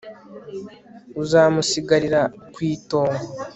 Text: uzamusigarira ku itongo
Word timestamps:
uzamusigarira 1.21 2.21
ku 2.53 2.59
itongo 2.73 3.25